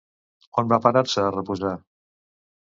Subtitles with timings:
[0.61, 1.75] On va parar-se a reposar?